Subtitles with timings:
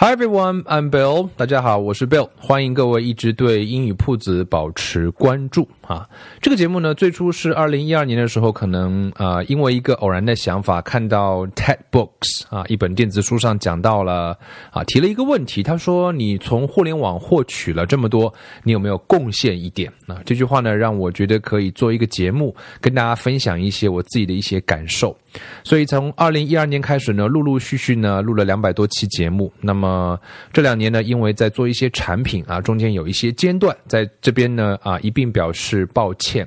[0.00, 1.28] Hi everyone, I'm Bill.
[1.36, 6.08] 大家好，我是 Bill，欢迎各位一直对英语铺子保持关注啊。
[6.40, 14.38] 这个节目呢，最初是二零一二年的时候，可能啊，因为一个偶然的想法，看到 TED Books 啊，一本电子书上讲到了
[14.70, 25.16] 啊，提了一个问题，他说：“你从互联网获取了这么多，你有没有贡献一点？”啊，这句话呢，让我觉得可以做一个节目，跟大家分享一些我自己的一些感受。
[25.64, 29.52] 所以从二零一二年开始呢，陆陆续续呢，录了两百多期节目。
[29.60, 30.20] 那么呃
[30.52, 36.46] 这两年呢，因为在做一些产品啊，中间有一些间断，在这边呢啊一并表示抱歉。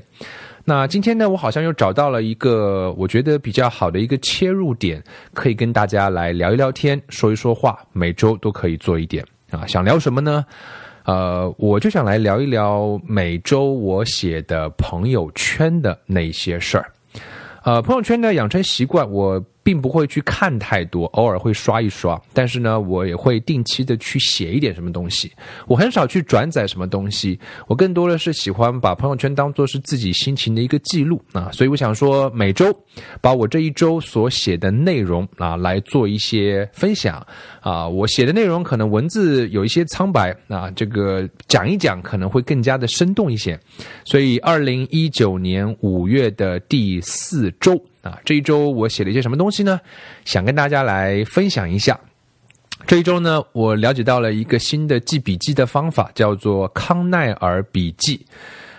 [0.63, 9.65] 那今天呢，我好像又找到了一个我觉得比较好的一个切入点，可以跟大家来聊一聊天，说一说话，每周都可以做一点啊。
[9.65, 10.45] 想聊什么呢？
[11.05, 16.85] 呃，我就想来聊一聊每周我写的朋友圈的那些事儿。
[17.63, 19.43] 呃，朋友圈呢养成习惯，我。
[19.71, 25.31] 并不会去看太多，偶尔会刷一刷，但是呢，我也会定期的去写一点什么东西。
[25.65, 31.49] 我很少去转载什么东西，我更多的是喜欢把朋友圈当做是自己心情的一个记录啊。
[31.53, 32.65] 所以我想说，每周
[33.21, 37.25] 把我这一周所写的内容啊来做一些分享
[37.61, 37.87] 啊。
[37.87, 43.57] 我写的内容可能文字有一些苍白啊，这个讲一讲可能会更加的生动一些。
[44.03, 47.81] 所以，二零一九年五月的第四周。
[48.01, 49.79] 啊，这一周我写了一些什么东西呢？
[50.25, 51.99] 想跟大家来分享一下。
[52.87, 58.25] 这一周呢，我了解到了一个新的记笔记的方法，叫做康奈尔笔记。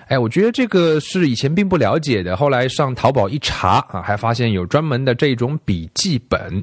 [0.08, 6.62] 哎，我觉得这个是以前并不了解的，后来上淘宝一查啊，还发现有专门的这种笔记本。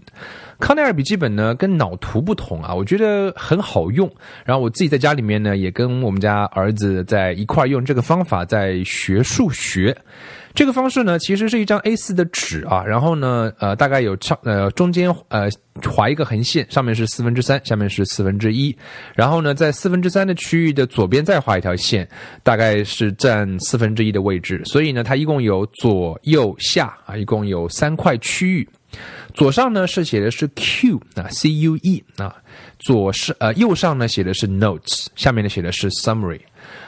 [0.60, 4.08] 康奈尔笔记本呢，跟脑图不同啊，我觉得很好用。
[4.46, 9.96] 然后我自己在家里面呢，也跟我们家儿子在一块用这个方法在学数学。
[10.56, 15.48] 这个方式呢，其实是一张 A4 的纸啊，然后呢，呃，大概有上呃中间呃
[15.84, 18.76] 划一个横线，上面是四分之三，下面是四分之一，
[19.16, 22.08] 然后呢，在四分之三的区域的左边再画一条线，
[22.44, 28.68] 大概是占四分之一的位置，所以呢，它一共有左右下啊，一共有三块区域。
[29.36, 32.36] 左上呢是写的是 Q 啊，C U E 啊，
[32.80, 36.42] 左是呃右上呢写的是 Notes，下面呢写的是 Summary。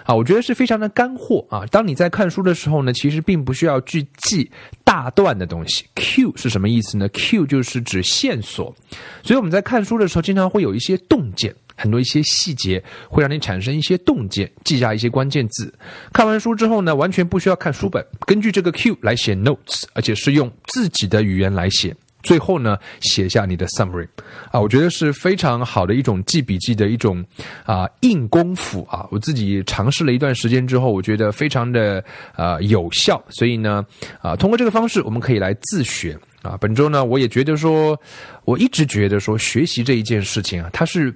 [0.05, 1.65] 啊，我觉得是非常的干货啊！
[1.67, 4.49] 当你在看书的时候呢，其实并不需要去记
[4.83, 5.85] 大段的东西。
[5.95, 8.75] Q 是什么意思呢？Q 就是指线索，
[9.23, 15.73] 所以我们在看书的时候，经常会有一些洞见，很多一些细节会让你产生一些洞见，记下一些关键字。
[16.11, 21.95] 看完书之后呢，完全不需要看书本，根据这个 Q 来写 notes，而且是用自己的语言来写。
[22.23, 24.07] 最后呢，写下你的 summary，
[24.51, 27.23] 啊，我觉得是非常好的一种记笔记的一种
[27.65, 29.07] 啊硬功夫啊。
[29.11, 32.03] 我自己尝试了一段时间之后，我觉得非常的
[32.35, 33.21] 呃有效。
[33.29, 33.85] 所以呢，
[34.21, 36.57] 啊，通过这个方式，我们可以来自学啊。
[36.59, 37.99] 本周呢，我也觉得说，
[38.45, 41.13] 我一直觉得说，学习这一件事情啊，它是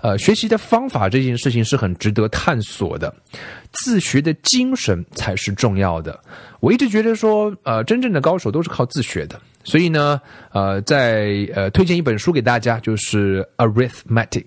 [0.00, 3.14] 呃学习的方法这件事情是很值得探索的，
[3.72, 6.18] 自学的精神才是重要的。
[6.60, 9.40] 我一直觉得说，呃，真正的高手都是靠自学的。
[9.64, 10.20] 所以呢，
[10.52, 14.44] 呃，在呃推荐一本书给大家，就是《Arithmetic》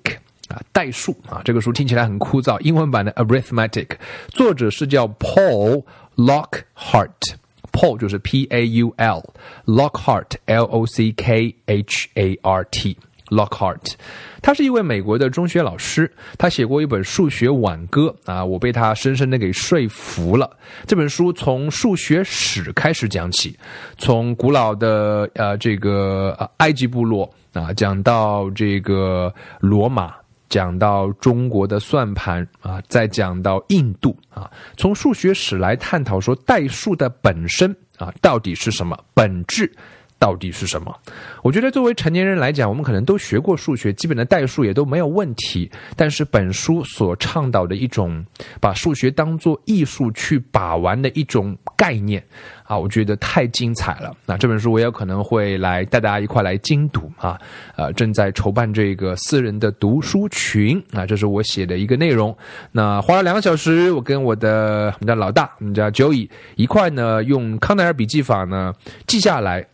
[0.49, 3.87] 啊，代数啊，这个书听起来很枯燥，英文版的《Arithmetic》，
[4.29, 5.83] 作者是叫 Paul
[6.15, 12.97] Lockhart，Paul 就是 P A U L，Lockhart L O C K H A R T。
[13.35, 13.93] Lockhart，
[14.41, 20.49] 他是一位美国的中学老师，他写过一本数学挽歌啊，我被他深深的给说服了。
[20.87, 23.57] 这本书从数学史开始讲起，
[23.97, 30.13] 从古老的呃这个埃及部落啊，讲到这个罗马，
[30.47, 39.69] 讲到中国的算盘啊，再讲到印度啊，从数学史来探讨说代数的本身啊到底是什么本质。
[40.17, 40.95] 到底是什么？
[41.43, 45.69] 我觉得作为成年人来讲，我们可能都学过数学，基本的代数也都没有问题。
[45.95, 48.23] 但是本书所倡导的一种
[48.59, 52.23] 把数学当做艺术去把玩的一种概念
[52.63, 54.15] 啊，我觉得太精彩了。
[54.25, 57.39] 那这本书我也可能会来带大家一块来精读啊。
[57.75, 62.35] 呃，正在筹办这个私人的读书群啊，这是我写的一个内容。
[62.71, 68.73] 那花了两个小时，我跟我的我们家老大，我们家 Joey 一块呢，用康奈尔笔记法呢
[69.05, 69.65] 记下来。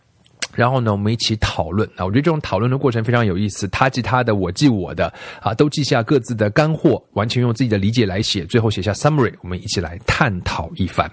[0.54, 3.66] 然后呢，我们一起讨论啊，我觉得这种讨论的过程非常有意思。
[3.68, 11.10] 他记他的，我记我的，啊，都记下各自的干货，完全用自己的理解来写，最后写下 summary，我们一起来探讨一番。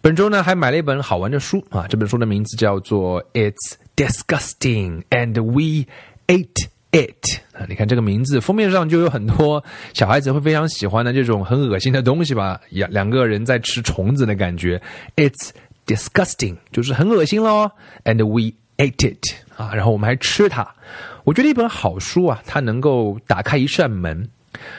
[0.00, 5.86] 本周呢，还买了一本好玩的书啊，这本书的名字叫做《It's Disgusting and We
[6.26, 7.22] Ate It》
[7.52, 14.80] 啊，你看这个名字，封面上就有很多小孩子会非常喜欢的这种很恶心的东西吧，两两个人在吃虫子的感觉
[15.16, 15.50] ，It's。
[15.94, 17.70] Disgusting 就是很恶心喽
[18.04, 20.66] ，and we ate it 啊，然后我们还吃它。
[21.24, 24.28] 我觉得一本好书啊，它能够打开一扇门。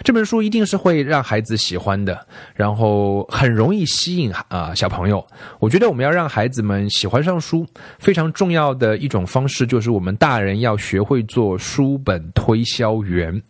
[0.04, 5.26] 这本书一定是会让孩子喜欢的，然后很容易吸引啊小朋友。
[5.60, 7.66] 我觉得我们要让孩子们喜欢上书，
[7.98, 13.42] 非常重要的一种方式就是我们大人要学会做书本推销员，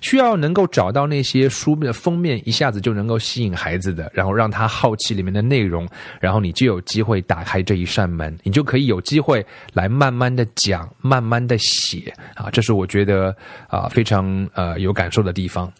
[0.00, 5.88] 需要能够找到那些书的封面一下子就能够吸引孩子的，然后让他好奇里面的内容，
[6.20, 13.34] 然后你就有机会打开这一扇门，你就可以有机会来慢慢的讲，慢慢的写啊，这是我觉得
[13.68, 15.72] 啊非常呃有感受的地方。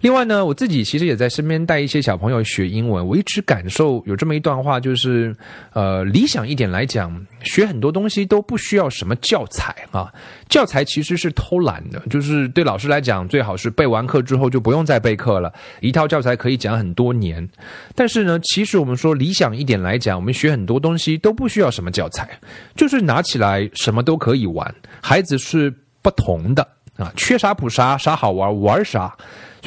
[0.00, 3.06] 另外呢，我自己其实也在身边带一些小朋友学英文。
[3.06, 5.34] 我一直感受有这么一段话，就是，
[5.72, 10.12] 呃，理想一点来讲，学很多东西都不需要什么教材啊。
[10.48, 17.48] 教材其实是偷懒的，就是对老师来讲，最好是备完课之后就不用再备课了，一套教材可以讲很多年。
[17.94, 22.28] 但是呢，其实我们说理想一点来讲，我们学很多东西都不需要什么教材，
[22.76, 24.74] 就是拿起来什么都可以玩。
[25.00, 25.72] 孩子是
[26.02, 26.66] 不同的
[26.96, 29.16] 啊，缺啥补啥，啥好玩玩啥。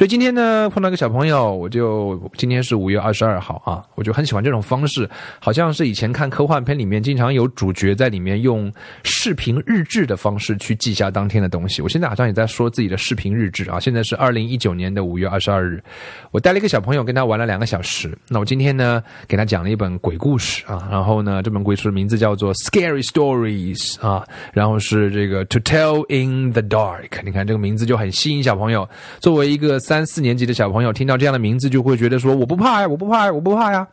[0.00, 5.06] 所以今天呢，碰到一个小朋友，我就今天是五月二十二号啊，我就很喜欢这种方式，
[5.38, 11.82] 好像是以前看科幻片里面经常有主角在里面用视频日志的方式去记下当天的东西。
[11.82, 13.78] 我现在好像也在说自己的视频日志啊。
[13.78, 15.84] 现在是二零一九年的五月二十二日，
[16.30, 18.16] 我带了一个小朋友跟他玩了两个小时。
[18.26, 27.22] 那我今天呢，给他讲了一本鬼故事啊，然后呢，这本鬼故事名字叫做《Scary Stories》啊，然后是这个 To Tell in the Dark。
[27.22, 28.88] 你看这个名字就很吸引小朋友。
[29.18, 33.84] 作为一个三四年级的小朋友听到这样的名字，就会觉得说：“我不怕呀，我不怕呀，我不怕呀。”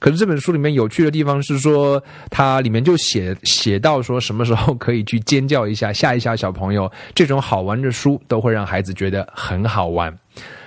[0.00, 6.90] 可是这本书里面有趣的地方是说，它里面就写写到说，什么时候可以去尖叫一下，吓一吓小朋友。
[7.14, 10.12] 这种好玩的书都会让孩子觉得很好玩。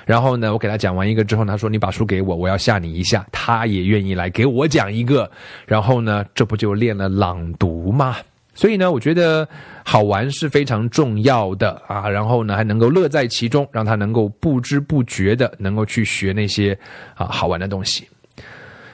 [0.05, 5.29] 然后呢，我给他讲完一个之后，他说：“你把书给我，我要吓你一下。”他也愿意来给我讲一个。
[5.65, 8.15] 然后呢，这不就练了朗读吗？
[8.59, 9.47] 所以呢，我觉得
[9.85, 16.77] 好玩是非常重要的啊，然后呢，还能够乐在其中，让他能够不知不觉的能够去学那些
[17.15, 18.05] 啊好玩的东西。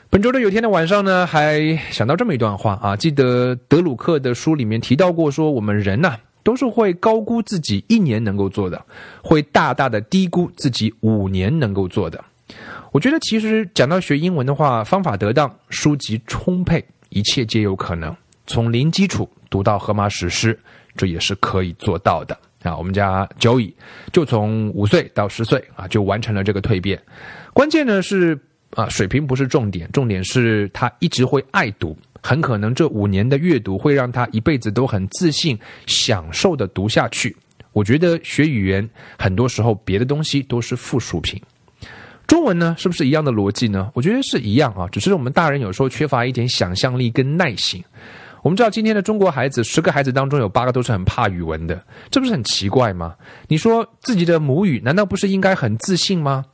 [0.08, 8.80] 本周的有天的晚上呢，还想到这么一段话啊，记得德鲁克的书里面提到过，说我们人呐都是会高估自己一年能够做的，
[9.24, 12.24] 会大大的低估自己五年能够做的。
[12.92, 18.16] 我觉得其实讲到学英文的话，方法得当，书籍充沛，一切皆有可能。
[18.48, 20.58] 从零基础读到荷马史诗，
[20.96, 22.76] 这也是可以做到的啊！
[22.76, 23.74] 我们家 Joey
[24.12, 27.02] 就从五岁到十岁啊，就完成了这个蜕变。
[27.54, 28.38] 关键呢是
[28.72, 37.36] 啊，水平不是重点，重点是他一直会爱读，很可能这五年的阅读会让他一辈子都很自信、享受的读下去。
[37.72, 41.42] 我觉得学语言很多时候别的东西都是附属品，
[42.26, 43.92] 中文呢是不是一样的逻辑呢？
[43.94, 47.84] 我觉得是一样啊，只是我们大人有时候缺乏一点想象力跟耐心。
[48.46, 53.16] 我们知道今天的中国孩子，十个孩子当中有八个都是很怕语文的，这不是很奇怪吗？
[53.48, 56.46] 你说自己的母语难道不是应该很自信吗？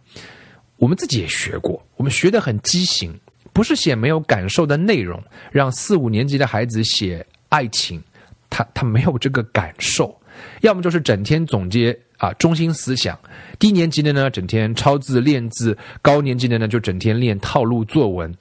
[0.77, 3.13] 我们自己也学过，我们学得很畸形，
[3.51, 5.21] 不是写没有感受的内容，
[5.51, 8.01] 让四五年级的孩子写爱情，
[8.49, 10.17] 他他没有这个感受，
[10.61, 13.19] 要么就是整天总结啊中心思想，
[13.59, 18.33] 低年级的呢整天抄字练字，高年级的呢就整天练套路作文。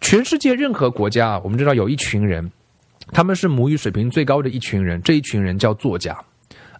[0.00, 2.50] 全世界任何国家，我们知道有一群人。
[3.12, 6.18] 他们是母语水平最高的一群人，这一群人叫作家，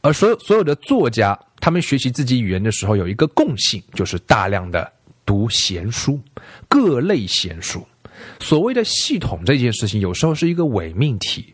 [0.01, 4.91] 而所有所有的作家，他们学习自己语言的时候有一个共性，就是大量的
[5.27, 6.19] 读闲书，
[6.69, 7.87] 各类闲书。
[8.41, 11.53] 所谓的系统这件事情，有时候是一个伪命题。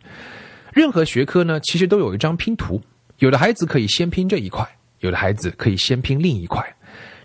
[0.73, 2.81] 任何学科呢，其实都有一张拼图，
[3.19, 4.67] 有的孩子可以先拼这一块，
[5.01, 6.65] 有的孩子可以先拼另一块。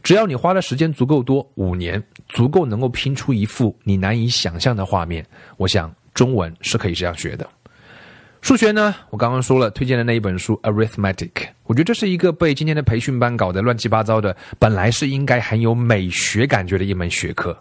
[0.02, 5.26] 只要你花的时间足够多，五年足够能够拼出一幅你难以想象的画面，
[5.58, 5.94] 我想。
[6.16, 7.48] 中文是可以这样学的，
[8.42, 8.96] 数学呢？
[9.10, 11.32] 我刚刚说了，推荐的那一本书《Arithmetic》，
[11.66, 17.56] 我觉得这是一个被今天的培训班搞得乱七八糟的，本来是应该很有美学感觉的一门学科。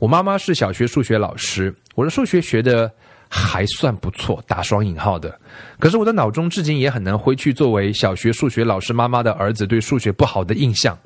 [0.00, 2.90] 我妈妈是小学数学老师，我的数学学的
[3.36, 5.36] 还算不错，打双引号的。
[5.80, 10.96] 可是我的脑中至今也很难挥去作为小学数学老师妈妈的儿子对数学不好的印象。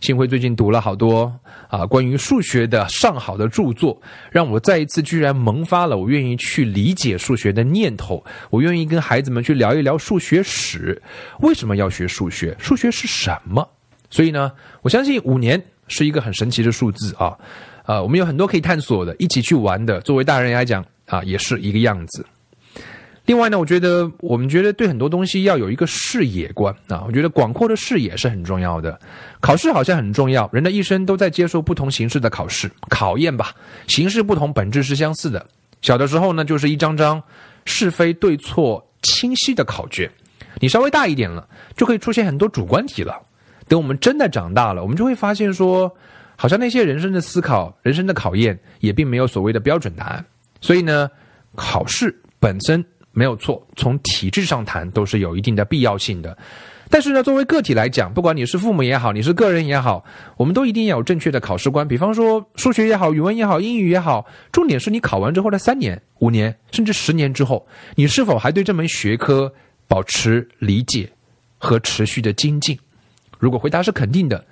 [0.00, 1.30] 幸亏最近读了好多
[1.68, 8.24] 啊关于数学的上好的著作，让我再一次居然萌发了我愿意去理解数学的念头。
[8.48, 11.02] 我愿意跟孩子们去聊一聊数学史，
[11.40, 12.56] 为什么要学数学？
[12.58, 13.68] 数学是什么？
[14.08, 17.36] 所以呢，我相信五年是一个很神奇的数字啊！
[17.84, 20.00] 啊，我们有很多可以探索的，一起去玩的。
[20.00, 22.24] 作为大人来讲啊，也是一个样子。
[23.24, 28.96] 另外呢，我觉得我们觉得对很多东西要有一个视野观啊，我觉得广阔的视野是很重要的。
[29.40, 33.52] 考试好像很重要，人的一生都在接受不同形式的考试考验吧，
[33.88, 35.44] 形式不同，本质是相似的。
[35.82, 37.20] 小的时候呢，就是一张张
[37.64, 40.08] 是非对错清晰的考卷，
[40.60, 43.20] 你稍微大一点了，就可以出现很多主观题了。
[43.66, 45.92] 等我们真的长大了，我们就会发现说，
[46.36, 50.24] 好像那些人生的思考、人生的考验，也并没有所谓的标准答案。
[50.66, 51.08] 所以呢，
[51.54, 56.36] 考试本身没有错，从体制上谈都是有一定的必要性的。
[56.90, 60.04] 但是呢，作为个体来讲，不管你是父母也好，你是个人也好，
[60.36, 61.86] 我们都一定要有正确的考试观。
[61.86, 69.52] 比方说数学也好，语文也好，英语也好，重点是你考完之后的三年、五年，甚至十年之后，你是否还对这门学科
[69.86, 71.08] 保持理解
[71.58, 72.76] 和持续的精进？
[73.38, 74.44] 如果回答是肯定的，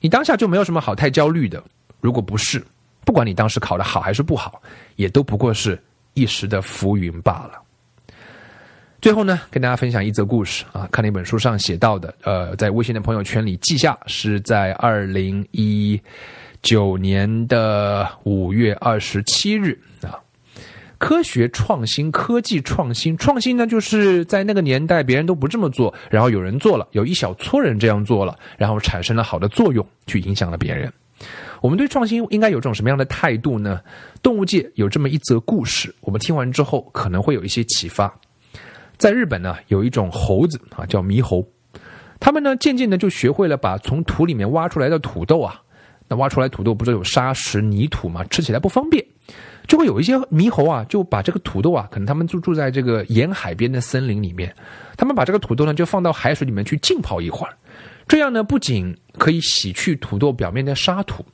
[0.00, 1.60] 你当下就没有什么好太焦虑的；
[2.00, 2.60] 如果不是，
[3.04, 4.60] 不管你当时考的好还是不好，
[4.96, 5.80] 也都不过是
[6.14, 7.52] 一时的浮云罢了。
[9.00, 15.98] 最后呢，跟大家分享一则故事啊，看了一本书上写到的，呃，在微信的朋友圈里记下，是在二零一
[16.60, 20.20] 九年的五月二十七日啊。
[20.98, 30.92] 科学创新、科技创新、创新呢，就是在那个年代别人都不这么做，然后有人做了，有一小撮人这样做了，然后产生了好的作用，去影响了别人。
[31.60, 33.80] 我们对创新应该有种什么样的态度呢？
[34.22, 38.12] 动物界有这么一则故事，我们听完之后可能会有一些启发。
[38.96, 41.42] 在日本呢，有一种猴子啊，叫猕猴，
[42.18, 45.60] 他们呢渐渐的就学会了把从土里面挖出来的土豆啊，
[46.08, 49.02] 那挖出来土豆不是有沙石泥土嘛，吃起来不方便，
[49.66, 54.54] 就会有一些猕猴啊，就把这个土豆啊，可能他们就住在这个沿海边的森林里面，
[54.96, 57.56] 他们把这个土豆呢就放到海水里面去浸泡一会儿，
[58.10, 61.24] 这样呢不仅可以洗去土豆表面的沙土。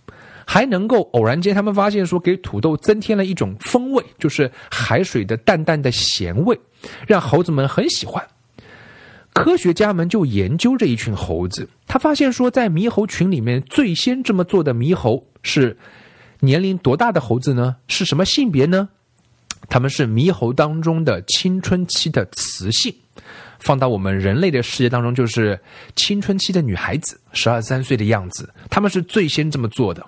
[0.48, 6.56] 还能够偶然间，他们发现说，给土豆增添了一种风味，就是海水的淡淡的咸味，
[7.04, 8.24] 让猴子们很喜欢。
[9.32, 15.76] 科学家们就研究这一群猴子，他发现说，在猕猴群里面，最先这么做的猕猴是
[16.38, 17.74] 年龄多大的猴子呢？
[17.88, 18.88] 是什么性别呢？
[19.68, 22.94] 他们是猕猴当中的青春期的雌性，
[23.58, 25.58] 放到我们人类的世界当中，就是
[25.94, 30.04] 青春期的女孩子，十二三岁的样子，他们是最先这么做的。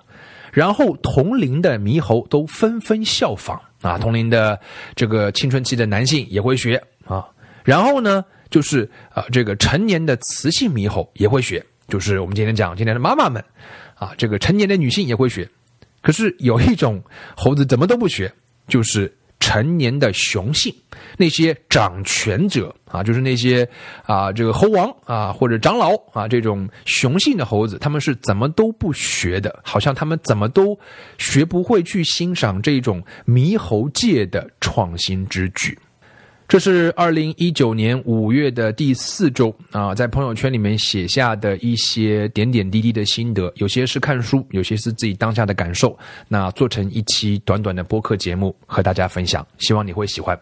[0.51, 4.59] 然后同龄的猕猴都纷纷效仿啊，同龄的
[4.95, 7.25] 这个青春期的男性也会学啊。
[7.63, 13.43] 然后呢，就是啊，这个成年的雌性猕猴也会学，就是我们今天讲今天的妈妈们
[13.95, 15.47] 啊，这个成年的女性也会学。
[16.01, 17.03] 可是有一种
[17.35, 18.31] 猴子怎么都不学，
[18.67, 19.13] 就是。
[19.41, 20.75] 成年的雄性，
[21.17, 23.67] 那些掌权者啊，就是那些
[24.05, 30.77] 啊，这个猴王啊，或者长老啊，这种雄性的猴子，他们是怎么都不学的，好像他们怎么都
[31.17, 35.77] 学不会去欣赏这种猕猴界的创新之举。
[36.47, 45.95] 这是二零一九年五月的第四周啊，在朋友圈里面写下的一些点点滴滴的心得，有些是看书，有些是自己当下的感受，
[46.27, 50.35] 那做成一期短短的播客节目和大家分享，希望你会喜欢。